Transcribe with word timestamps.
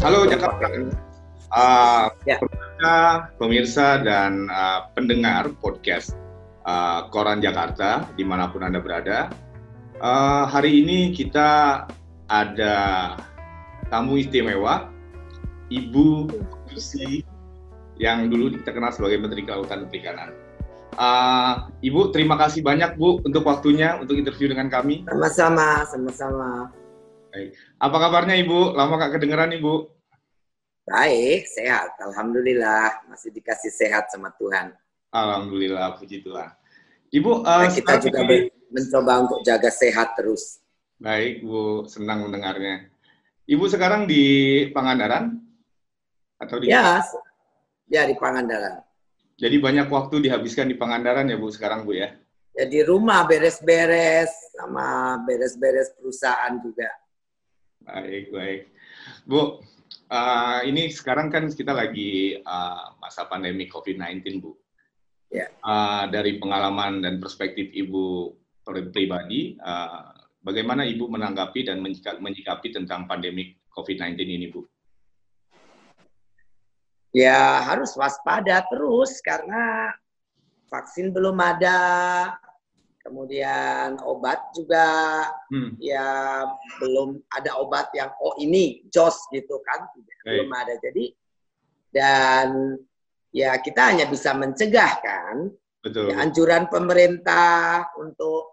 Halo 0.00 0.24
Jakarta. 0.24 0.64
Uh, 1.52 2.08
ya. 2.24 2.40
pemirsa 3.36 4.00
dan 4.00 4.48
uh, 4.48 4.88
pendengar 4.96 5.52
podcast 5.60 6.16
uh, 6.64 7.04
Koran 7.12 7.44
Jakarta 7.44 8.08
di 8.16 8.24
mana 8.24 8.48
pun 8.48 8.64
anda 8.64 8.80
berada. 8.80 9.28
Uh, 10.00 10.48
hari 10.48 10.80
ini 10.80 11.12
kita 11.12 11.84
ada 12.32 12.76
tamu 13.92 14.16
istimewa, 14.16 14.88
Ibu 15.68 16.32
Susi 16.72 17.20
yang 18.00 18.32
dulu 18.32 18.56
kita 18.56 18.72
kenal 18.72 18.96
sebagai 18.96 19.20
Menteri 19.20 19.44
Kelautan 19.44 19.84
dan 19.84 19.88
Perikanan. 19.92 20.30
Uh, 20.96 21.68
Ibu, 21.84 22.08
terima 22.16 22.40
kasih 22.40 22.64
banyak 22.64 22.96
Bu 22.96 23.20
untuk 23.20 23.44
waktunya 23.44 24.00
untuk 24.00 24.16
interview 24.16 24.48
dengan 24.48 24.72
kami. 24.72 25.04
Sama-sama, 25.04 25.84
sama-sama. 25.84 26.72
Baik. 27.30 27.54
Apa 27.78 27.96
kabarnya 27.96 28.34
Ibu? 28.42 28.74
Lama 28.74 28.98
gak 28.98 29.18
kedengeran 29.18 29.54
Ibu? 29.54 29.74
Baik, 30.82 31.46
sehat. 31.46 31.94
Alhamdulillah. 32.02 33.06
Masih 33.06 33.30
dikasih 33.30 33.70
sehat 33.70 34.10
sama 34.10 34.34
Tuhan. 34.34 34.74
Alhamdulillah, 35.14 35.94
puji 35.98 36.26
Tuhan. 36.26 36.50
Ibu, 37.10 37.46
uh, 37.46 37.66
kita 37.70 38.02
juga 38.02 38.26
ini... 38.26 38.50
mencoba 38.70 39.26
untuk 39.26 39.40
jaga 39.46 39.70
sehat 39.70 40.18
terus. 40.18 40.58
Baik, 40.98 41.46
Bu. 41.46 41.86
Senang 41.86 42.26
mendengarnya. 42.26 42.90
Ibu 43.46 43.64
sekarang 43.70 44.10
di 44.10 44.22
Pangandaran? 44.74 45.38
Atau 46.38 46.58
di... 46.58 46.70
Ya, 46.70 47.02
ya 47.86 48.06
di 48.06 48.14
Pangandaran. 48.18 48.82
Jadi 49.40 49.56
banyak 49.56 49.88
waktu 49.88 50.26
dihabiskan 50.26 50.68
di 50.68 50.76
Pangandaran 50.76 51.30
ya 51.30 51.38
Bu 51.38 51.48
sekarang 51.48 51.86
Bu 51.86 51.94
ya? 51.94 52.12
Ya 52.52 52.66
di 52.66 52.82
rumah 52.82 53.24
beres-beres 53.24 54.30
sama 54.52 55.16
beres-beres 55.24 55.94
perusahaan 55.96 56.58
juga. 56.60 56.90
Baik, 57.90 58.30
baik. 58.30 58.62
Bu, 59.26 59.58
uh, 60.14 60.60
ini 60.62 60.86
sekarang 60.94 61.26
kan 61.26 61.50
kita 61.50 61.74
lagi 61.74 62.38
uh, 62.38 62.94
masa 63.02 63.26
pandemi 63.26 63.66
COVID-19, 63.66 64.38
Bu. 64.38 64.54
Ya. 65.30 65.50
Uh, 65.62 66.06
dari 66.06 66.38
pengalaman 66.38 67.02
dan 67.02 67.18
perspektif 67.18 67.74
Ibu 67.74 68.34
pribadi, 68.94 69.58
uh, 69.58 70.14
bagaimana 70.46 70.86
Ibu 70.86 71.10
menanggapi 71.10 71.66
dan 71.66 71.82
menyikapi 71.82 72.70
tentang 72.70 73.10
pandemi 73.10 73.58
COVID-19 73.74 74.22
ini, 74.22 74.46
Bu? 74.54 74.62
Ya 77.10 77.66
harus 77.66 77.90
waspada 77.98 78.62
terus 78.70 79.18
karena 79.18 79.90
vaksin 80.70 81.10
belum 81.10 81.34
ada, 81.42 81.78
kemudian 83.00 83.96
obat 84.04 84.52
juga 84.52 85.24
hmm. 85.48 85.80
ya 85.80 86.44
belum 86.78 87.20
ada 87.32 87.56
obat 87.56 87.88
yang 87.96 88.12
oh 88.20 88.36
ini 88.36 88.84
jos 88.92 89.16
gitu 89.32 89.60
kan 89.64 89.88
hey. 89.96 90.36
belum 90.36 90.50
ada 90.52 90.74
jadi 90.78 91.04
dan 91.90 92.76
ya 93.32 93.56
kita 93.58 93.94
hanya 93.94 94.06
bisa 94.06 94.36
mencegah 94.36 94.92
kan 95.00 95.48
Betul. 95.80 96.12
Ya, 96.12 96.20
anjuran 96.20 96.68
pemerintah 96.68 97.88
untuk 97.96 98.52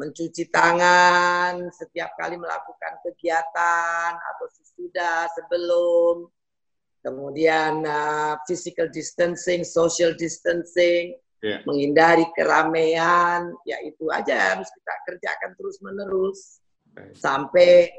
mencuci 0.00 0.48
tangan 0.50 1.70
setiap 1.70 2.16
kali 2.18 2.40
melakukan 2.40 2.98
kegiatan 3.04 4.10
atau 4.16 4.46
sesudah 4.50 5.28
sebelum 5.36 6.26
kemudian 7.04 7.84
uh, 7.84 8.40
physical 8.48 8.88
distancing 8.90 9.62
social 9.62 10.16
distancing 10.16 11.14
yeah. 11.44 11.60
menghindari 11.68 12.24
keramaian, 12.32 13.52
ya 13.68 13.76
itu 13.84 14.08
aja 14.08 14.56
harus 14.56 14.72
kita 14.72 14.94
kerjakan 15.04 15.50
terus 15.60 15.76
menerus 15.84 16.64
sampai 17.12 17.92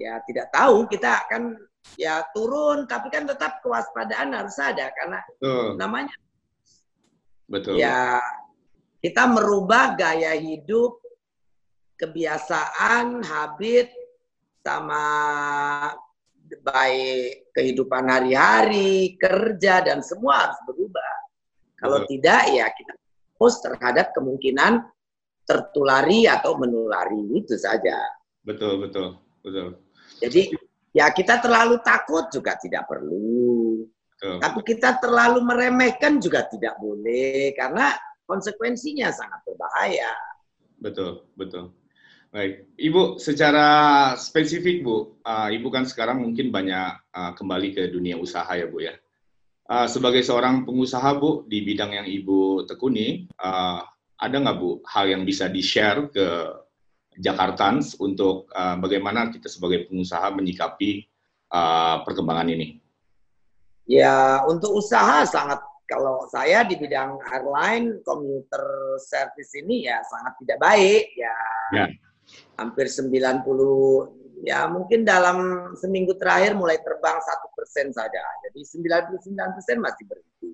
ya 0.00 0.22
tidak 0.24 0.48
tahu 0.48 0.88
kita 0.88 1.28
akan 1.28 1.60
ya 2.00 2.24
turun, 2.32 2.88
tapi 2.88 3.12
kan 3.12 3.28
tetap 3.28 3.60
kewaspadaan 3.60 4.32
harus 4.32 4.56
ada 4.56 4.88
karena 4.96 5.20
Betul. 5.36 5.76
namanya 5.76 6.16
Betul. 7.48 7.80
Ya 7.80 8.20
kita 9.00 9.24
merubah 9.24 9.96
gaya 9.96 10.36
hidup, 10.36 11.00
kebiasaan, 11.96 13.24
habit 13.24 13.88
sama 14.60 15.04
baik 16.60 17.52
kehidupan 17.56 18.04
hari-hari, 18.04 19.16
kerja 19.16 19.80
dan 19.80 20.04
semua 20.04 20.48
harus 20.48 20.60
berubah. 20.68 21.17
Kalau 21.78 22.02
betul. 22.02 22.10
tidak 22.18 22.42
ya 22.50 22.66
kita 22.74 22.92
fokus 23.38 23.54
terhadap 23.62 24.10
kemungkinan 24.12 24.82
tertulari 25.46 26.26
atau 26.28 26.58
menulari 26.58 27.22
itu 27.38 27.54
saja. 27.56 27.96
Betul, 28.42 28.82
betul, 28.82 29.16
betul. 29.40 29.78
Jadi 30.18 30.52
ya 30.92 31.08
kita 31.14 31.38
terlalu 31.38 31.80
takut 31.80 32.28
juga 32.34 32.58
tidak 32.58 32.90
perlu. 32.90 33.86
Betul. 34.18 34.36
Tapi 34.42 34.60
kita 34.66 34.98
terlalu 34.98 35.40
meremehkan 35.46 36.18
juga 36.18 36.44
tidak 36.50 36.74
boleh 36.82 37.54
karena 37.54 37.94
konsekuensinya 38.26 39.08
sangat 39.14 39.40
berbahaya. 39.46 40.12
Betul, 40.82 41.24
betul. 41.38 41.72
Baik, 42.28 42.76
Ibu, 42.76 43.16
secara 43.16 44.12
spesifik 44.20 44.84
Bu, 44.84 45.16
uh, 45.24 45.48
Ibu 45.48 45.68
kan 45.72 45.88
sekarang 45.88 46.20
mungkin 46.20 46.52
banyak 46.52 47.08
uh, 47.08 47.32
kembali 47.32 47.72
ke 47.72 47.82
dunia 47.88 48.20
usaha 48.20 48.52
ya 48.52 48.68
Bu 48.68 48.84
ya. 48.84 48.92
Uh, 49.68 49.84
sebagai 49.84 50.24
seorang 50.24 50.64
pengusaha 50.64 51.12
Bu 51.20 51.44
di 51.44 51.60
bidang 51.60 51.92
yang 51.92 52.08
Ibu 52.08 52.64
tekuni, 52.64 53.28
uh, 53.36 53.84
ada 54.16 54.36
nggak 54.40 54.56
Bu 54.56 54.80
hal 54.88 55.12
yang 55.12 55.28
bisa 55.28 55.52
di-share 55.52 56.08
ke 56.08 56.26
Jakartans 57.20 58.00
untuk 58.00 58.48
uh, 58.56 58.80
bagaimana 58.80 59.28
kita 59.28 59.44
sebagai 59.52 59.84
pengusaha 59.84 60.32
menyikapi 60.32 61.04
uh, 61.52 62.00
perkembangan 62.00 62.48
ini? 62.48 62.80
Ya, 63.84 64.40
untuk 64.48 64.72
usaha 64.72 65.28
sangat 65.28 65.60
kalau 65.84 66.24
saya 66.32 66.64
di 66.64 66.76
bidang 66.76 67.20
airline 67.28 68.00
commuter 68.04 68.96
service 69.00 69.52
ini 69.52 69.88
ya 69.88 70.00
sangat 70.04 70.32
tidak 70.44 70.58
baik 70.64 71.04
ya. 71.12 71.36
ya. 71.76 71.86
Hampir 72.60 72.88
90 72.88 73.44
ya 74.42 74.68
mungkin 74.70 75.02
dalam 75.02 75.70
seminggu 75.78 76.14
terakhir 76.18 76.54
mulai 76.54 76.78
terbang 76.82 77.18
satu 77.18 77.46
persen 77.54 77.90
saja. 77.90 78.22
Jadi 78.48 78.60
99 78.62 79.54
persen 79.56 79.78
masih 79.82 80.04
berhenti. 80.06 80.50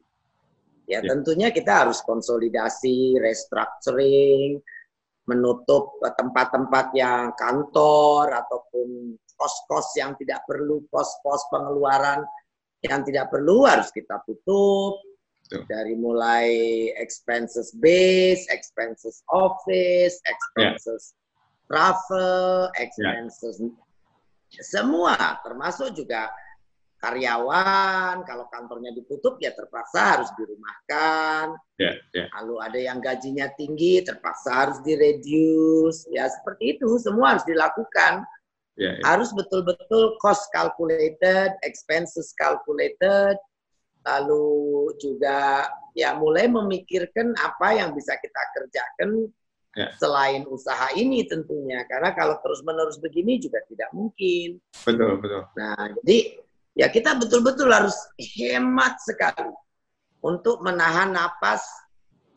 Ya, 0.84 1.00
ya 1.00 1.16
tentunya 1.16 1.48
kita 1.48 1.84
harus 1.84 2.04
konsolidasi, 2.04 3.16
restructuring, 3.16 4.60
menutup 5.24 5.96
tempat-tempat 6.04 6.92
yang 6.92 7.32
kantor 7.32 8.28
ataupun 8.44 9.16
kos-kos 9.34 9.96
yang 9.96 10.12
tidak 10.20 10.44
perlu, 10.44 10.84
kos-kos 10.92 11.48
pengeluaran 11.48 12.22
yang 12.84 13.00
tidak 13.02 13.32
perlu 13.32 13.64
harus 13.64 13.88
kita 13.92 14.20
tutup. 14.28 15.00
Dari 15.44 15.92
mulai 15.92 16.48
expenses 16.96 17.68
base, 17.76 18.48
expenses 18.48 19.20
office, 19.28 20.16
expenses 20.24 21.12
yeah 21.12 21.23
travel, 21.66 22.68
expenses, 22.76 23.60
yeah. 23.60 23.72
semua 24.62 25.16
termasuk 25.42 25.96
juga 25.96 26.28
karyawan 27.04 28.24
kalau 28.24 28.48
kantornya 28.48 28.96
ditutup 28.96 29.36
ya 29.36 29.52
terpaksa 29.52 30.16
harus 30.16 30.30
dirumahkan. 30.40 31.52
Yeah, 31.76 32.00
yeah. 32.16 32.28
Lalu 32.40 32.54
ada 32.64 32.78
yang 32.80 32.98
gajinya 33.04 33.52
tinggi 33.60 34.00
terpaksa 34.00 34.50
harus 34.64 34.78
direduce. 34.80 36.08
Ya 36.08 36.32
seperti 36.32 36.80
itu 36.80 36.96
semua 36.96 37.36
harus 37.36 37.44
dilakukan. 37.44 38.24
Yeah, 38.80 38.96
yeah. 38.96 39.04
Harus 39.04 39.36
betul-betul 39.36 40.16
cost 40.18 40.48
calculated, 40.56 41.52
expenses 41.60 42.32
calculated, 42.40 43.36
lalu 44.08 44.90
juga 44.96 45.68
ya 45.92 46.16
mulai 46.16 46.48
memikirkan 46.48 47.36
apa 47.38 47.76
yang 47.76 47.92
bisa 47.92 48.16
kita 48.18 48.42
kerjakan 48.56 49.28
Ya. 49.74 49.90
Selain 49.98 50.46
usaha 50.46 50.94
ini 50.94 51.26
tentunya, 51.26 51.82
karena 51.90 52.14
kalau 52.14 52.38
terus-menerus 52.38 53.02
begini 53.02 53.42
juga 53.42 53.58
tidak 53.66 53.90
mungkin. 53.90 54.62
Betul, 54.86 55.18
betul. 55.18 55.42
Nah, 55.58 55.90
jadi 55.98 56.18
ya 56.78 56.86
kita 56.90 57.18
betul-betul 57.18 57.70
harus 57.74 57.94
hemat 58.38 59.02
sekali 59.02 59.50
untuk 60.22 60.62
menahan 60.62 61.10
napas 61.10 61.66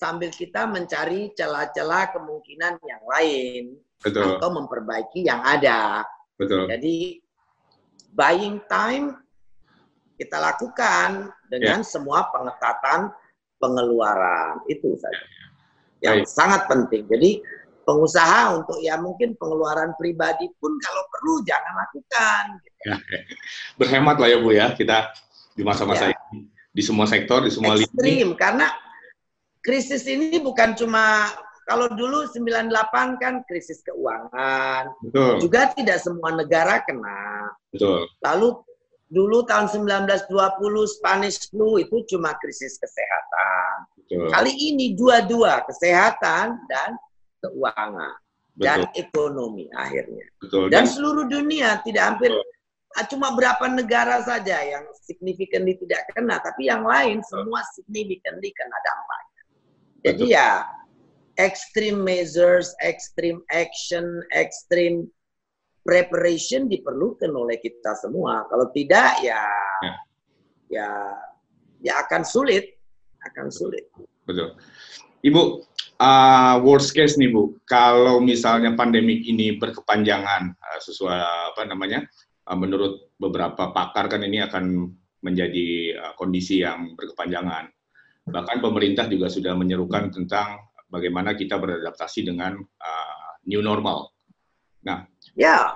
sambil 0.02 0.30
kita 0.34 0.66
mencari 0.70 1.34
celah-celah 1.34 2.14
kemungkinan 2.14 2.78
yang 2.86 3.04
lain 3.06 3.64
betul. 4.02 4.38
atau 4.38 4.50
memperbaiki 4.54 5.26
yang 5.26 5.42
ada. 5.42 6.06
Betul. 6.38 6.70
Jadi 6.70 7.22
buying 8.14 8.62
time 8.70 9.18
kita 10.18 10.38
lakukan 10.42 11.30
dengan 11.50 11.82
ya. 11.82 11.86
semua 11.86 12.30
pengetatan 12.34 13.14
pengeluaran 13.62 14.62
itu 14.70 14.94
saja. 14.98 15.26
Ya 16.02 16.14
yang 16.14 16.24
Baik. 16.24 16.30
sangat 16.30 16.62
penting. 16.70 17.04
Jadi 17.10 17.32
pengusaha 17.88 18.60
untuk 18.60 18.78
ya 18.84 19.00
mungkin 19.00 19.34
pengeluaran 19.40 19.96
pribadi 19.96 20.52
pun 20.60 20.76
kalau 20.78 21.04
perlu 21.08 21.34
jangan 21.48 21.74
lakukan. 21.88 22.44
Ya, 22.84 22.96
berhemat 23.80 24.20
lah 24.20 24.28
ya 24.28 24.38
Bu 24.44 24.52
ya 24.52 24.76
kita 24.76 25.16
di 25.58 25.64
masa-masa 25.66 26.12
ya. 26.12 26.18
ini 26.34 26.52
di 26.78 26.84
semua 26.86 27.10
sektor 27.10 27.42
di 27.42 27.50
semua 27.50 27.74
lini. 27.74 27.90
Ekstrim 27.90 28.30
karena 28.38 28.70
krisis 29.66 30.06
ini 30.06 30.38
bukan 30.38 30.78
cuma 30.78 31.34
kalau 31.66 31.90
dulu 31.92 32.30
98 32.30 33.20
kan 33.20 33.44
krisis 33.50 33.82
keuangan. 33.84 34.94
Betul. 35.04 35.44
Juga 35.44 35.74
tidak 35.74 36.00
semua 36.00 36.32
negara 36.32 36.80
kena. 36.86 37.52
Betul. 37.74 38.08
Lalu 38.24 38.62
dulu 39.08 39.44
tahun 39.44 39.68
1920 39.72 40.32
Spanish 40.88 41.52
flu 41.52 41.82
itu 41.82 42.04
cuma 42.16 42.36
krisis 42.40 42.80
kesehatan. 42.80 43.97
Betul. 44.08 44.32
Kali 44.32 44.54
ini 44.56 44.96
dua-dua 44.96 45.68
kesehatan 45.68 46.64
dan 46.72 46.96
keuangan 47.44 48.16
Betul. 48.56 48.64
dan 48.64 48.80
ekonomi 48.96 49.68
akhirnya. 49.76 50.26
Betul. 50.40 50.72
Dan, 50.72 50.88
dan 50.88 50.92
seluruh 50.92 51.26
dunia 51.28 51.84
tidak 51.84 52.16
hampir 52.16 52.32
Betul. 52.32 52.56
Ah, 52.98 53.06
cuma 53.06 53.30
berapa 53.36 53.68
negara 53.70 54.26
saja 54.26 54.58
yang 54.64 54.82
signifikan 55.06 55.62
tidak 55.68 56.02
kena, 56.18 56.42
tapi 56.42 56.66
yang 56.66 56.82
lain 56.82 57.22
semua 57.22 57.62
signifikan 57.78 58.42
kena 58.42 58.78
dampaknya. 58.82 59.44
Jadi 60.02 60.26
Betul. 60.26 60.34
ya 60.34 60.50
extreme 61.38 62.02
measures, 62.02 62.74
extreme 62.82 63.46
action, 63.54 64.26
extreme 64.34 65.06
preparation 65.86 66.66
diperlukan 66.66 67.30
oleh 67.30 67.62
kita 67.62 67.94
semua. 68.02 68.50
Kalau 68.50 68.74
tidak 68.74 69.22
ya 69.22 69.46
ya 69.86 69.94
ya, 70.74 70.90
ya 71.86 71.94
akan 72.08 72.26
sulit, 72.26 72.77
akan 73.28 73.48
sulit. 73.52 73.88
Betul. 74.28 74.56
Ibu, 75.24 75.42
uh, 76.00 76.56
worst 76.62 76.94
case 76.94 77.18
nih 77.18 77.34
Bu, 77.34 77.58
kalau 77.66 78.22
misalnya 78.22 78.78
pandemik 78.78 79.26
ini 79.26 79.58
berkepanjangan 79.58 80.54
uh, 80.56 80.80
sesuai 80.80 81.20
apa 81.54 81.62
namanya, 81.66 82.06
uh, 82.48 82.58
menurut 82.58 83.12
beberapa 83.18 83.74
pakar 83.74 84.08
kan 84.08 84.22
ini 84.24 84.46
akan 84.46 84.94
menjadi 85.26 85.98
uh, 85.98 86.14
kondisi 86.16 86.62
yang 86.62 86.94
berkepanjangan. 86.94 87.68
Bahkan 88.28 88.58
pemerintah 88.60 89.08
juga 89.08 89.32
sudah 89.32 89.56
menyerukan 89.56 90.12
tentang 90.12 90.70
bagaimana 90.92 91.36
kita 91.36 91.60
beradaptasi 91.60 92.28
dengan 92.28 92.60
uh, 92.60 93.30
new 93.48 93.64
normal. 93.64 94.12
Nah, 94.84 95.04
ya, 95.36 95.76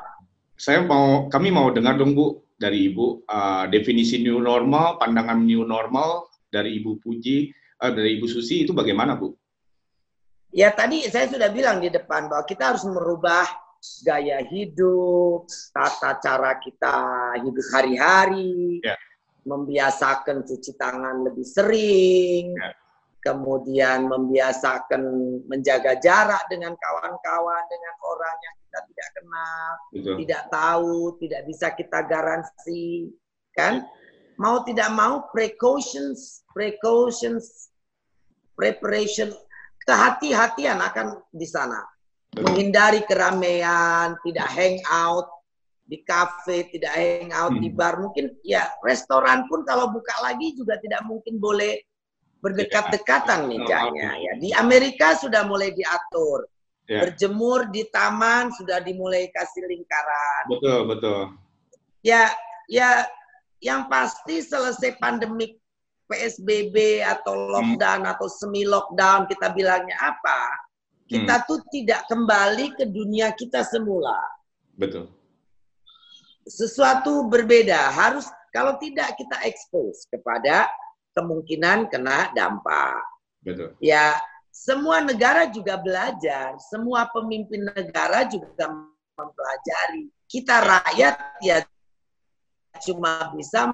saya 0.56 0.86
mau 0.86 1.28
kami 1.28 1.52
mau 1.52 1.74
dengar 1.74 2.00
dong 2.00 2.16
Bu 2.16 2.46
dari 2.56 2.94
Ibu 2.94 3.26
uh, 3.26 3.66
definisi 3.68 4.22
new 4.22 4.40
normal, 4.40 5.02
pandangan 5.02 5.44
new 5.44 5.66
normal 5.66 6.31
dari 6.52 6.78
Ibu 6.84 7.00
Puji, 7.00 7.50
uh, 7.80 7.92
dari 7.96 8.20
Ibu 8.20 8.28
Susi 8.28 8.68
itu 8.68 8.76
bagaimana 8.76 9.16
Bu? 9.16 9.32
Ya 10.52 10.68
tadi 10.76 11.08
saya 11.08 11.32
sudah 11.32 11.48
bilang 11.48 11.80
di 11.80 11.88
depan 11.88 12.28
bahwa 12.28 12.44
kita 12.44 12.76
harus 12.76 12.84
merubah 12.84 13.48
gaya 14.04 14.44
hidup, 14.46 15.48
tata 15.72 16.20
cara 16.20 16.60
kita 16.60 16.98
hidup 17.40 17.66
hari-hari, 17.72 18.84
ya. 18.84 18.94
membiasakan 19.48 20.44
cuci 20.46 20.76
tangan 20.76 21.26
lebih 21.26 21.48
sering, 21.48 22.54
ya. 22.54 22.76
kemudian 23.26 24.06
membiasakan 24.06 25.02
menjaga 25.50 25.98
jarak 25.98 26.46
dengan 26.52 26.76
kawan-kawan, 26.78 27.64
dengan 27.72 27.96
orang 28.06 28.36
yang 28.44 28.56
kita 28.68 28.80
tidak 28.92 29.10
kenal, 29.18 29.72
Betul. 29.90 30.16
tidak 30.20 30.44
tahu, 30.52 30.96
tidak 31.18 31.42
bisa 31.48 31.68
kita 31.74 32.00
garansi, 32.06 33.10
kan? 33.56 33.88
Mau 34.42 34.66
tidak 34.66 34.90
mau 34.98 35.30
precautions, 35.30 36.42
precautions, 36.50 37.70
preparation 38.58 39.30
kehati-hatian 39.86 40.82
akan 40.82 41.22
di 41.30 41.46
sana. 41.46 41.86
Menghindari 42.42 43.06
keramaian, 43.06 44.18
tidak 44.26 44.48
hang 44.50 44.82
out 44.90 45.30
di 45.86 46.00
kafe, 46.08 46.72
tidak 46.74 46.90
hang 46.96 47.30
out 47.36 47.54
hmm. 47.54 47.62
di 47.62 47.70
bar. 47.70 48.02
Mungkin 48.02 48.42
ya 48.42 48.66
restoran 48.82 49.46
pun 49.46 49.62
kalau 49.62 49.94
buka 49.94 50.16
lagi 50.26 50.58
juga 50.58 50.80
tidak 50.82 51.06
mungkin 51.06 51.38
boleh 51.38 51.78
berdekat-dekatan 52.42 53.46
mejanya. 53.46 54.18
Ya 54.18 54.34
di 54.42 54.50
Amerika 54.58 55.14
sudah 55.14 55.46
mulai 55.46 55.76
diatur. 55.76 56.50
Ya. 56.90 57.08
Berjemur 57.08 57.70
di 57.70 57.88
taman 57.94 58.52
sudah 58.58 58.82
dimulai 58.82 59.30
kasih 59.32 59.64
lingkaran. 59.70 60.44
Betul, 60.50 60.80
betul. 60.92 61.22
Ya, 62.02 62.34
ya 62.68 63.06
yang 63.62 63.86
pasti 63.88 64.42
selesai 64.42 64.98
pandemik 64.98 65.62
PSBB 66.12 67.06
atau 67.06 67.32
hmm. 67.32 67.50
lockdown 67.56 68.02
hmm. 68.04 68.12
atau 68.12 68.28
semi 68.28 68.68
lockdown 68.68 69.30
kita 69.32 69.54
bilangnya 69.56 69.96
apa? 70.02 70.52
Kita 71.08 71.40
hmm. 71.40 71.46
tuh 71.48 71.60
tidak 71.72 72.04
kembali 72.12 72.76
ke 72.76 72.84
dunia 72.90 73.32
kita 73.32 73.64
semula. 73.64 74.20
Betul. 74.76 75.08
Sesuatu 76.44 77.30
berbeda 77.30 77.94
harus 77.94 78.28
kalau 78.52 78.76
tidak 78.82 79.16
kita 79.16 79.40
expose 79.48 80.10
kepada 80.12 80.68
kemungkinan 81.16 81.88
kena 81.88 82.34
dampak. 82.36 83.00
Betul. 83.46 83.78
Ya, 83.80 84.20
semua 84.52 85.00
negara 85.00 85.48
juga 85.48 85.80
belajar, 85.80 86.60
semua 86.68 87.08
pemimpin 87.14 87.72
negara 87.72 88.28
juga 88.28 88.68
mempelajari. 89.16 90.12
Kita 90.28 90.60
rakyat 90.60 91.16
ya 91.44 91.64
cuma 92.80 93.36
bisa 93.36 93.68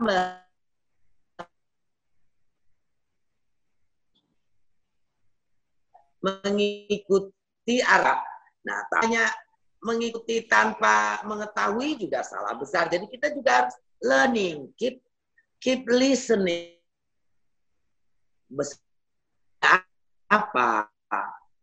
mengikuti 6.22 7.76
arah. 7.86 8.20
Nah, 8.66 8.80
tanya 8.92 9.30
mengikuti 9.80 10.44
tanpa 10.50 11.22
mengetahui 11.24 11.96
juga 12.02 12.26
salah 12.26 12.58
besar. 12.58 12.90
Jadi 12.90 13.06
kita 13.08 13.32
juga 13.32 13.64
harus 13.64 13.76
learning, 14.02 14.74
keep 14.76 15.00
keep 15.62 15.86
listening. 15.88 16.76
Apa 20.28 20.92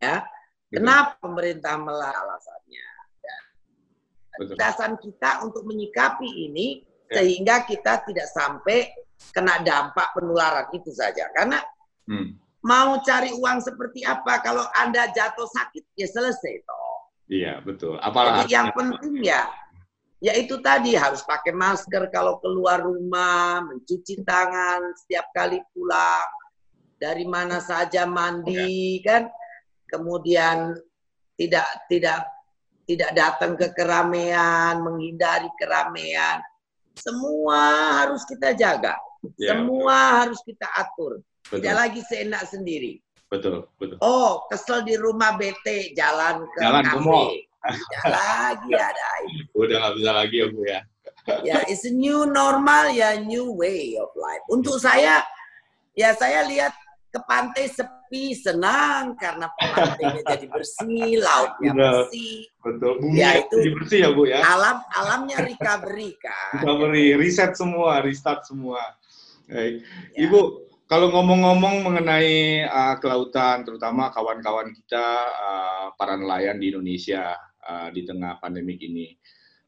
ya? 0.00 0.24
Kenapa 0.72 1.20
pemerintah 1.22 1.78
melarang 1.78 2.24
alasannya? 2.24 2.86
Ya. 3.22 3.38
Dasar 4.58 4.90
kita 4.98 5.44
untuk 5.46 5.62
menyikapi 5.68 6.26
ini. 6.50 6.82
Sehingga 7.14 7.64
kita 7.64 8.02
tidak 8.04 8.28
sampai 8.30 8.90
kena 9.30 9.62
dampak 9.62 10.12
penularan 10.12 10.68
itu 10.74 10.90
saja. 10.90 11.30
Karena 11.32 11.62
hmm. 12.10 12.60
mau 12.66 12.98
cari 13.00 13.32
uang 13.32 13.58
seperti 13.62 14.02
apa 14.04 14.42
kalau 14.42 14.66
anda 14.74 15.08
jatuh 15.14 15.46
sakit 15.48 15.84
ya 15.94 16.08
selesai 16.10 16.54
toh. 16.66 16.98
Iya 17.30 17.64
betul. 17.64 17.96
Apalagi 18.02 18.52
yang 18.52 18.74
penting 18.76 19.24
ya 19.24 19.48
ya 20.20 20.32
itu 20.36 20.60
tadi 20.60 20.96
harus 20.96 21.24
pakai 21.24 21.52
masker 21.52 22.08
kalau 22.12 22.40
keluar 22.40 22.80
rumah 22.84 23.64
mencuci 23.64 24.24
tangan 24.24 24.92
setiap 25.04 25.30
kali 25.32 25.62
pulang. 25.72 26.28
Dari 26.94 27.26
mana 27.28 27.60
saja 27.60 28.06
mandi 28.08 29.00
ya. 29.00 29.04
kan? 29.04 29.22
Kemudian 29.88 30.72
tidak 31.36 31.66
tidak 31.90 32.24
tidak 32.84 33.10
datang 33.16 33.56
ke 33.56 33.72
keramaian 33.72 34.80
menghindari 34.84 35.48
keramaian 35.56 36.40
semua 36.94 37.60
harus 38.02 38.22
kita 38.24 38.54
jaga 38.54 38.94
ya, 39.36 39.54
semua 39.54 39.98
betul. 39.98 40.18
harus 40.18 40.40
kita 40.46 40.66
atur 40.74 41.12
Betul. 41.44 41.60
Tidak 41.60 41.74
lagi 41.76 42.00
seenak 42.08 42.42
sendiri. 42.48 42.92
Betul, 43.28 43.68
betul. 43.76 44.00
Oh, 44.00 44.48
kesel 44.48 44.80
di 44.86 44.96
rumah 44.96 45.36
BT, 45.36 45.92
jalan 45.92 46.48
ke 46.48 46.58
jalan 46.64 46.84
kafe. 46.88 47.44
Tidak 47.64 48.04
lagi 48.08 48.70
ada. 48.72 49.08
Udah 49.52 49.76
nggak 49.80 49.94
bisa 50.00 50.10
lagi 50.12 50.36
ya, 50.40 50.46
Bu 50.48 50.60
ya. 50.64 50.80
ya, 51.40 51.56
it's 51.68 51.84
a 51.88 51.92
new 51.92 52.28
normal 52.28 52.92
ya, 52.92 53.16
new 53.20 53.52
way 53.52 53.96
of 54.00 54.08
life. 54.16 54.44
Untuk 54.48 54.76
saya, 54.80 55.24
ya 55.96 56.12
saya 56.16 56.44
lihat 56.48 56.72
ke 57.14 57.20
pantai 57.30 57.70
sepi 57.70 58.34
senang 58.34 59.14
karena 59.14 59.46
pantainya 59.54 60.22
jadi 60.34 60.46
bersih, 60.50 61.22
lautnya 61.22 61.70
bersih. 61.70 62.50
Betul. 62.58 62.92
Bumi 62.98 63.22
ya 63.22 63.30
itu 63.38 63.54
jadi 63.62 63.70
bersih 63.78 63.98
ya 64.02 64.08
Bu 64.10 64.22
ya. 64.26 64.42
Alam 64.42 64.82
alamnya 64.90 65.38
recovery 65.46 66.18
kan. 66.18 66.58
Recovery, 66.58 67.14
reset 67.14 67.54
semua, 67.54 68.02
restart 68.02 68.42
semua. 68.42 68.82
Hey. 69.46 69.78
Ya. 70.18 70.26
Ibu, 70.26 70.66
kalau 70.90 71.14
ngomong-ngomong 71.14 71.86
mengenai 71.86 72.66
uh, 72.66 72.98
kelautan, 72.98 73.62
terutama 73.62 74.10
kawan-kawan 74.10 74.74
kita 74.74 75.06
uh, 75.30 75.86
para 75.94 76.18
nelayan 76.18 76.58
di 76.58 76.74
Indonesia 76.74 77.30
uh, 77.62 77.94
di 77.94 78.02
tengah 78.02 78.42
pandemik 78.42 78.82
ini, 78.82 79.14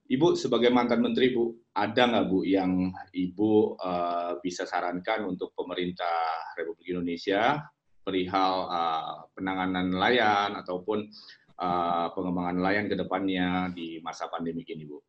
Ibu 0.06 0.38
sebagai 0.38 0.70
mantan 0.70 1.02
menteri, 1.02 1.34
Bu, 1.34 1.50
ada 1.74 2.06
nggak 2.06 2.26
Bu 2.30 2.46
yang 2.46 2.94
Ibu 3.10 3.74
uh, 3.74 4.38
bisa 4.38 4.62
sarankan 4.62 5.26
untuk 5.26 5.50
pemerintah 5.58 6.54
Republik 6.54 6.94
Indonesia 6.94 7.58
perihal 8.06 8.70
uh, 8.70 9.26
penanganan 9.34 9.90
nelayan 9.90 10.54
ataupun 10.62 11.10
uh, 11.58 12.06
pengembangan 12.14 12.54
nelayan 12.62 12.86
ke 12.86 12.94
depannya 12.94 13.74
di 13.74 13.98
masa 13.98 14.30
pandemik 14.30 14.70
ini, 14.70 14.86
Bu? 14.86 15.02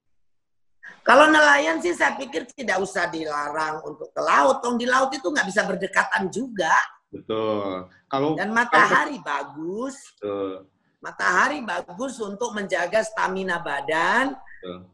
Kalau 1.06 1.30
nelayan 1.30 1.78
sih 1.78 1.94
saya 1.94 2.18
pikir 2.18 2.50
tidak 2.58 2.82
usah 2.82 3.06
dilarang 3.08 3.86
untuk 3.86 4.10
ke 4.10 4.22
laut. 4.24 4.66
Tong 4.66 4.82
di 4.82 4.90
laut 4.90 5.14
itu 5.14 5.30
nggak 5.30 5.48
bisa 5.48 5.62
berdekatan 5.64 6.28
juga. 6.34 6.74
Betul. 7.08 7.88
Kalau 8.10 8.36
dan 8.36 8.52
matahari 8.52 9.22
kalau... 9.22 9.28
bagus. 9.30 9.96
Betul. 10.18 10.68
Matahari 10.98 11.60
bagus 11.62 12.18
untuk 12.18 12.52
menjaga 12.58 13.06
stamina 13.06 13.62
badan. 13.62 14.36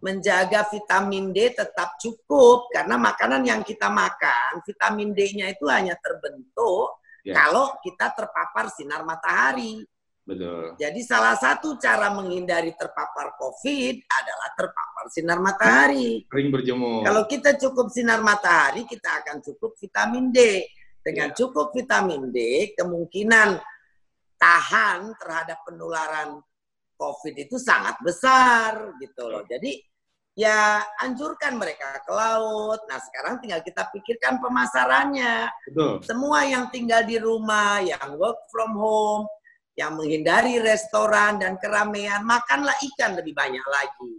Menjaga 0.04 0.68
vitamin 0.68 1.32
D 1.32 1.56
tetap 1.56 1.96
cukup 1.98 2.70
karena 2.70 3.00
makanan 3.00 3.42
yang 3.48 3.62
kita 3.64 3.88
makan, 3.88 4.62
vitamin 4.68 5.16
D-nya 5.16 5.50
itu 5.56 5.66
hanya 5.72 5.96
terbentuk 5.98 7.00
ya. 7.24 7.34
kalau 7.34 7.74
kita 7.80 8.12
terpapar 8.12 8.70
sinar 8.70 9.02
matahari. 9.08 9.82
Betul. 10.24 10.80
Jadi 10.80 11.04
salah 11.04 11.36
satu 11.36 11.76
cara 11.76 12.08
menghindari 12.16 12.72
terpapar 12.80 13.36
COVID 13.36 13.96
adalah 14.08 14.50
terpapar 14.56 15.06
sinar 15.12 15.40
matahari. 15.44 16.24
Sering 16.32 16.48
berjemur. 16.48 17.04
Kalau 17.04 17.28
kita 17.28 17.60
cukup 17.60 17.92
sinar 17.92 18.24
matahari, 18.24 18.88
kita 18.88 19.20
akan 19.20 19.44
cukup 19.44 19.76
vitamin 19.76 20.32
D. 20.32 20.64
Dengan 21.04 21.36
ya. 21.36 21.44
cukup 21.44 21.76
vitamin 21.76 22.32
D, 22.32 22.72
kemungkinan 22.80 23.60
tahan 24.40 25.12
terhadap 25.20 25.60
penularan 25.68 26.40
COVID 27.04 27.36
itu 27.36 27.60
sangat 27.60 28.00
besar 28.00 28.96
gitu 29.04 29.28
loh. 29.28 29.44
Jadi 29.44 29.76
ya 30.40 30.80
anjurkan 31.04 31.60
mereka 31.60 32.00
ke 32.00 32.12
laut. 32.16 32.80
Nah 32.88 33.00
sekarang 33.04 33.44
tinggal 33.44 33.60
kita 33.60 33.92
pikirkan 33.92 34.40
pemasarannya. 34.40 35.52
Betul. 35.68 36.00
Semua 36.08 36.48
yang 36.48 36.72
tinggal 36.72 37.04
di 37.04 37.20
rumah, 37.20 37.84
yang 37.84 38.16
work 38.16 38.40
from 38.48 38.72
home, 38.80 39.28
yang 39.74 39.98
menghindari 39.98 40.62
restoran 40.62 41.42
dan 41.42 41.58
keramaian, 41.58 42.22
makanlah 42.22 42.78
ikan 42.94 43.18
lebih 43.18 43.34
banyak 43.34 43.66
lagi. 43.66 44.14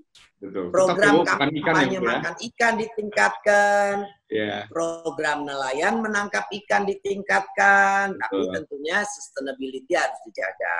Betul. 0.45 0.69
Program 0.75 1.25
kampanye 1.25 1.63
makan, 1.63 1.87
ya, 1.89 2.01
makan 2.03 2.35
ikan 2.53 2.75
ditingkatkan, 2.77 3.93
yeah. 4.29 4.67
program 4.69 5.49
nelayan 5.49 6.05
menangkap 6.05 6.45
ikan 6.53 6.85
ditingkatkan, 6.85 8.13
Betul. 8.13 8.21
tapi 8.21 8.43
tentunya 8.61 8.99
sustainability 9.09 9.93
harus 9.97 10.21
dijaga, 10.29 10.79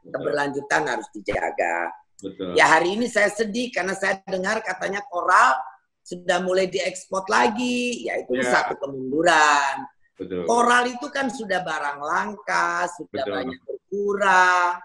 Betul. 0.00 0.10
keberlanjutan 0.16 0.82
harus 0.86 1.08
dijaga. 1.12 1.76
Betul. 2.22 2.54
Ya 2.54 2.70
hari 2.70 2.94
ini 2.94 3.10
saya 3.10 3.28
sedih 3.28 3.68
karena 3.74 3.92
saya 3.98 4.22
dengar 4.24 4.62
katanya 4.62 5.02
koral 5.10 5.58
sudah 6.06 6.38
mulai 6.40 6.70
diekspor 6.70 7.26
lagi, 7.26 8.06
yaitu 8.06 8.38
ya. 8.38 8.48
satu 8.48 8.78
kemunduran. 8.78 9.82
Betul. 10.16 10.46
Koral 10.46 10.84
itu 10.88 11.06
kan 11.10 11.26
sudah 11.28 11.60
barang 11.66 11.98
langka, 12.00 12.86
sudah 12.96 13.26
Betul. 13.26 13.34
banyak 13.34 13.60
berkurang. 13.92 14.80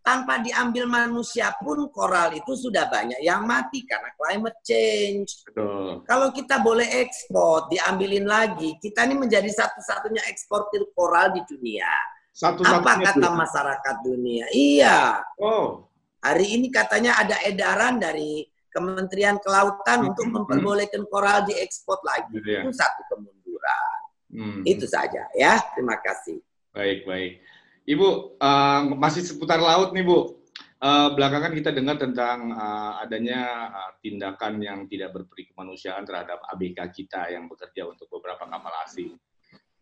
Tanpa 0.00 0.40
diambil 0.40 0.88
manusia 0.88 1.52
pun 1.60 1.84
koral 1.92 2.32
itu 2.32 2.56
sudah 2.56 2.88
banyak 2.88 3.20
yang 3.20 3.44
mati 3.44 3.84
karena 3.84 4.08
climate 4.16 4.58
change. 4.64 5.44
Betul. 5.44 6.02
Kalau 6.08 6.32
kita 6.32 6.56
boleh 6.64 6.88
ekspor, 7.04 7.68
diambilin 7.68 8.24
lagi, 8.24 8.80
kita 8.80 9.04
ini 9.04 9.20
menjadi 9.20 9.46
satu-satunya 9.52 10.24
eksportir 10.32 10.88
koral 10.96 11.36
di 11.36 11.44
dunia. 11.44 11.92
Satu 12.32 12.64
Apa 12.64 12.96
kata 12.96 13.28
itu. 13.28 13.38
masyarakat 13.44 13.96
dunia? 14.00 14.48
Iya. 14.56 15.20
Oh. 15.36 15.84
Hari 16.24 16.56
ini 16.56 16.72
katanya 16.72 17.20
ada 17.20 17.36
edaran 17.44 18.00
dari 18.00 18.48
Kementerian 18.72 19.36
Kelautan 19.44 20.00
hmm. 20.00 20.10
untuk 20.16 20.26
memperbolehkan 20.32 21.04
koral 21.12 21.44
diekspor 21.44 22.00
lagi. 22.08 22.40
Ya. 22.40 22.64
Itu 22.64 22.72
satu 22.72 23.04
kemunduran. 23.12 23.98
Hmm. 24.32 24.64
Itu 24.64 24.88
saja 24.88 25.28
ya. 25.36 25.60
Terima 25.76 26.00
kasih. 26.00 26.40
Baik, 26.72 27.04
baik. 27.04 27.44
Ibu, 27.90 28.38
uh, 28.38 28.80
masih 28.94 29.26
seputar 29.26 29.58
laut 29.58 29.90
nih 29.90 30.06
Bu. 30.06 30.38
Uh, 30.80 31.12
belakangan 31.12 31.52
kita 31.52 31.76
dengar 31.76 32.00
tentang 32.00 32.56
uh, 32.56 33.02
adanya 33.04 33.68
uh, 33.68 33.92
tindakan 34.00 34.62
yang 34.64 34.88
tidak 34.88 35.12
berperi 35.12 35.50
kemanusiaan 35.52 36.08
terhadap 36.08 36.40
ABK 36.54 36.78
kita 36.94 37.28
yang 37.28 37.50
bekerja 37.50 37.84
untuk 37.84 38.08
beberapa 38.08 38.48
kapal 38.48 38.72
asing. 38.86 39.18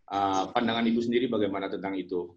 Uh, 0.09 0.51
pandangan 0.51 0.89
Ibu 0.89 0.99
sendiri 1.05 1.29
bagaimana 1.31 1.71
tentang 1.71 1.95
itu? 1.95 2.33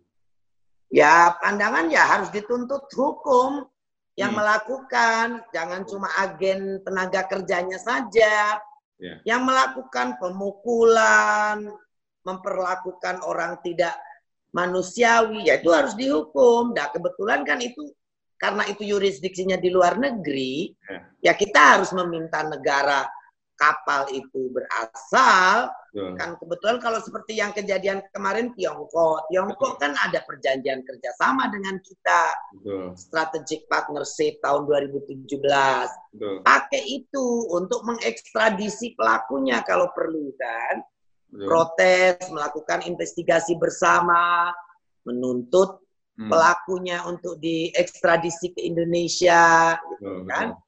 Ya, 0.91 1.39
pandangan 1.39 1.87
ya 1.87 2.03
harus 2.03 2.29
dituntut 2.35 2.91
hukum 2.91 3.63
yang 4.19 4.35
hmm. 4.35 4.39
melakukan, 4.43 5.27
jangan 5.55 5.87
cuma 5.87 6.11
agen 6.19 6.83
tenaga 6.83 7.31
kerjanya 7.31 7.79
saja, 7.79 8.59
yeah. 8.99 9.17
yang 9.23 9.47
melakukan 9.47 10.19
pemukulan, 10.19 11.71
memperlakukan 12.27 13.23
orang 13.23 13.55
tidak 13.63 13.95
manusiawi, 14.51 15.47
ya 15.47 15.59
itu 15.59 15.71
harus 15.71 15.95
dihukum. 15.95 16.75
Nah 16.75 16.91
kebetulan 16.91 17.43
kan 17.47 17.59
itu 17.63 17.91
karena 18.35 18.65
itu 18.67 18.83
yurisdiksinya 18.83 19.55
di 19.61 19.69
luar 19.69 20.01
negeri, 20.01 20.73
yeah. 20.89 21.31
ya 21.31 21.33
kita 21.37 21.77
harus 21.77 21.93
meminta 21.93 22.41
negara 22.41 23.05
kapal 23.61 24.09
itu 24.09 24.49
berasal 24.49 25.69
Betul. 25.93 26.17
kan 26.17 26.29
kebetulan 26.41 26.77
kalau 26.81 26.97
seperti 26.97 27.37
yang 27.37 27.53
kejadian 27.53 28.01
kemarin 28.09 28.49
Tiongkok 28.57 29.29
Tiongkok 29.29 29.77
Betul. 29.77 29.81
kan 29.85 29.93
ada 30.01 30.19
perjanjian 30.25 30.81
kerjasama 30.81 31.53
dengan 31.53 31.77
kita 31.85 32.23
Betul. 32.57 32.97
strategic 32.97 33.69
partnership 33.69 34.41
tahun 34.41 34.65
2017 34.65 35.29
Betul. 35.29 36.35
pakai 36.41 36.83
itu 36.89 37.25
untuk 37.53 37.85
mengekstradisi 37.85 38.97
pelakunya 38.97 39.61
kalau 39.61 39.93
perlu 39.93 40.33
kan 40.41 40.81
Betul. 41.31 41.47
protes 41.47 42.27
melakukan 42.27 42.83
investigasi 42.83 43.55
bersama 43.55 44.51
menuntut 45.07 45.79
hmm. 46.19 46.27
pelakunya 46.27 47.07
untuk 47.07 47.39
diekstradisi 47.39 48.51
ke 48.51 48.67
Indonesia 48.67 49.79
gitu 49.79 50.27
kan 50.27 50.59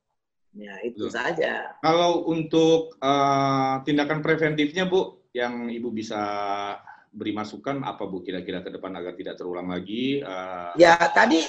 Ya, 0.54 0.78
itu 0.86 1.10
Betul. 1.10 1.18
saja. 1.18 1.74
Kalau 1.82 2.30
untuk 2.30 2.94
uh, 3.02 3.82
tindakan 3.82 4.22
preventifnya, 4.22 4.86
Bu, 4.86 5.26
yang 5.34 5.66
Ibu 5.66 5.90
bisa 5.90 6.22
beri 7.10 7.34
masukan 7.34 7.82
apa 7.82 8.06
Bu 8.06 8.22
kira-kira 8.22 8.62
ke 8.62 8.70
depan 8.70 8.94
agar 8.94 9.18
tidak 9.18 9.42
terulang 9.42 9.74
lagi? 9.74 10.22
Uh... 10.22 10.78
Ya, 10.78 10.94
tadi 11.10 11.42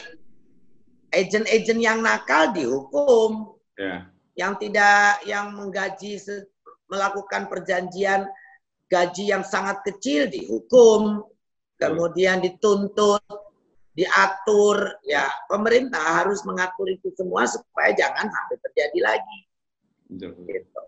agent-agent 1.13 1.81
yang 1.85 2.01
nakal 2.01 2.57
dihukum. 2.57 3.61
Ya. 3.77 4.09
Yang 4.35 4.67
tidak 4.67 5.21
yang 5.29 5.53
menggaji 5.53 6.17
melakukan 6.89 7.47
perjanjian 7.53 8.25
gaji 8.91 9.31
yang 9.33 9.45
sangat 9.47 9.81
kecil 9.87 10.29
dihukum. 10.29 11.25
Kemudian 11.75 12.39
dituntut 12.39 13.21
diatur 13.95 14.99
ya 15.07 15.31
pemerintah 15.47 16.23
harus 16.23 16.43
mengatur 16.43 16.91
itu 16.91 17.15
semua 17.15 17.47
supaya 17.47 17.95
jangan 17.95 18.27
sampai 18.27 18.57
terjadi 18.71 18.99
lagi. 19.03 19.39
Betul. 20.11 20.47
Gitu. 20.51 20.83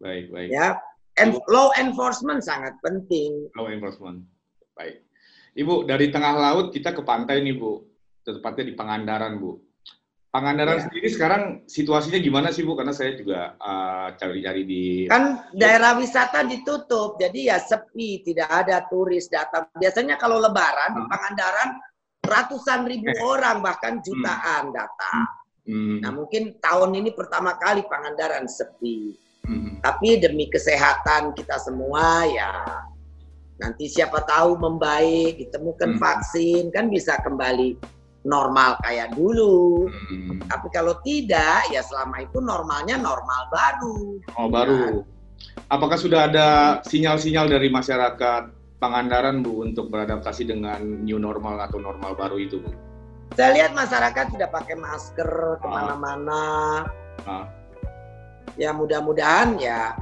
Baik, 0.00 0.24
baik. 0.32 0.48
Ya, 0.48 0.80
en 1.20 1.36
law 1.48 1.68
enforcement 1.76 2.40
sangat 2.40 2.76
penting. 2.80 3.52
Law 3.56 3.68
enforcement. 3.68 4.24
Baik. 4.72 5.04
Ibu, 5.56 5.84
dari 5.84 6.08
tengah 6.08 6.40
laut 6.40 6.72
kita 6.72 6.96
ke 6.96 7.02
pantai 7.04 7.44
nih, 7.44 7.58
Bu. 7.58 7.84
Tepatnya 8.24 8.64
di 8.64 8.74
Pangandaran, 8.76 9.36
Bu. 9.36 9.60
Pangandaran 10.30 10.78
ya. 10.78 10.82
sendiri 10.86 11.08
sekarang 11.10 11.42
situasinya 11.66 12.22
gimana 12.22 12.54
sih, 12.54 12.62
Bu? 12.62 12.78
Karena 12.78 12.94
saya 12.94 13.18
juga 13.18 13.58
uh, 13.58 14.14
cari-cari 14.14 14.62
di... 14.62 14.82
Kan 15.10 15.42
daerah 15.50 15.98
wisata 15.98 16.46
ditutup, 16.46 17.18
jadi 17.18 17.50
ya 17.50 17.58
sepi, 17.58 18.22
tidak 18.22 18.46
ada 18.46 18.86
turis 18.86 19.26
datang. 19.26 19.66
Biasanya 19.74 20.14
kalau 20.22 20.38
lebaran 20.38 20.94
di 20.94 21.02
Pangandaran 21.02 21.68
ratusan 22.22 22.86
ribu 22.86 23.10
eh. 23.10 23.18
orang 23.26 23.58
bahkan 23.58 23.98
hmm. 23.98 24.04
jutaan 24.06 24.70
hmm. 24.70 24.74
datang. 24.78 25.18
Hmm. 25.66 25.98
Nah 25.98 26.10
mungkin 26.14 26.42
tahun 26.62 26.90
ini 26.94 27.10
pertama 27.10 27.58
kali 27.58 27.82
Pangandaran 27.90 28.46
sepi. 28.46 29.18
Hmm. 29.42 29.82
Tapi 29.82 30.22
demi 30.22 30.46
kesehatan 30.46 31.34
kita 31.34 31.58
semua 31.58 32.22
ya 32.30 32.52
nanti 33.60 33.90
siapa 33.90 34.24
tahu 34.24 34.56
membaik, 34.56 35.42
ditemukan 35.42 35.96
hmm. 35.96 36.00
vaksin 36.00 36.64
kan 36.70 36.88
bisa 36.88 37.18
kembali 37.20 37.76
normal 38.24 38.76
kayak 38.84 39.16
dulu. 39.16 39.88
Hmm. 39.88 40.40
Tapi 40.44 40.68
kalau 40.72 40.96
tidak 41.00 41.64
ya 41.72 41.80
selama 41.84 42.24
itu 42.24 42.38
normalnya 42.40 43.00
normal 43.00 43.48
baru. 43.48 43.98
Oh 44.36 44.48
baru. 44.48 45.04
Apakah 45.72 45.96
sudah 45.96 46.28
ada 46.28 46.48
sinyal-sinyal 46.84 47.48
dari 47.48 47.72
masyarakat 47.72 48.60
Pangandaran 48.80 49.44
Bu 49.44 49.60
untuk 49.60 49.92
beradaptasi 49.92 50.48
dengan 50.48 50.80
new 51.04 51.20
normal 51.20 51.60
atau 51.68 51.76
normal 51.76 52.16
baru 52.16 52.40
itu 52.40 52.60
Bu? 52.64 52.72
Saya 53.36 53.54
lihat 53.54 53.72
masyarakat 53.76 54.34
sudah 54.34 54.48
pakai 54.48 54.76
masker 54.76 55.30
ke 55.60 55.66
mana-mana. 55.68 56.42
Ah. 57.28 57.46
Ya 58.58 58.74
mudah-mudahan 58.74 59.60
ya 59.62 59.94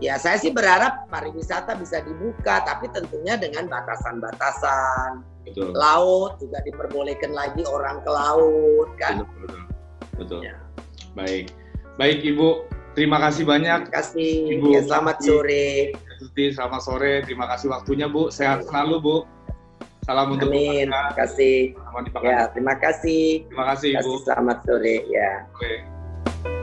ya 0.00 0.16
saya 0.16 0.40
sih 0.40 0.50
berharap 0.50 1.06
pariwisata 1.12 1.76
bisa 1.76 2.00
dibuka 2.02 2.64
tapi 2.64 2.88
tentunya 2.90 3.36
dengan 3.36 3.68
batasan-batasan. 3.68 5.22
Laut 5.76 6.36
juga 6.40 6.60
diperbolehkan 6.64 7.32
lagi 7.32 7.64
orang 7.68 8.00
ke 8.04 8.10
laut 8.10 8.88
kan. 9.00 9.24
Betul. 9.24 9.40
Betul. 9.44 9.62
betul. 10.16 10.40
Ya. 10.44 10.56
Baik. 11.16 11.52
Baik 12.00 12.24
Ibu, 12.24 12.48
terima 12.96 13.20
kasih 13.20 13.44
banyak. 13.44 13.88
Terima 13.88 13.96
kasih. 14.00 14.32
Ibu. 14.56 14.68
Ya, 14.72 14.82
selamat 14.88 15.16
sore. 15.20 15.68
Suti, 16.20 16.44
selamat 16.52 16.80
sore. 16.84 17.12
Terima 17.24 17.44
kasih 17.48 17.66
waktunya, 17.72 18.06
Bu. 18.08 18.32
Sehat 18.32 18.64
selalu, 18.68 18.96
Bu. 19.00 19.16
Salam 20.04 20.32
untuk 20.32 20.48
Amin. 20.48 20.88
Terima 20.88 21.12
kasih. 21.12 21.76
Ya, 22.24 22.48
terima 22.52 22.74
kasih. 22.80 23.44
Terima 23.48 23.64
kasih, 23.74 23.90
Bu. 24.00 24.12
Selamat 24.24 24.58
sore, 24.64 24.96
ya. 25.12 25.44
Oke. 25.52 26.59